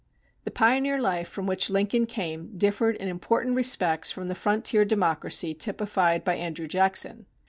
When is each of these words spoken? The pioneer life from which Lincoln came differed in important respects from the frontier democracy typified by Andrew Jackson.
The 0.45 0.49
pioneer 0.49 0.99
life 0.99 1.27
from 1.29 1.45
which 1.45 1.69
Lincoln 1.69 2.07
came 2.07 2.57
differed 2.57 2.95
in 2.95 3.07
important 3.07 3.55
respects 3.55 4.09
from 4.09 4.29
the 4.29 4.33
frontier 4.33 4.83
democracy 4.83 5.53
typified 5.53 6.23
by 6.23 6.37
Andrew 6.37 6.65
Jackson. 6.65 7.27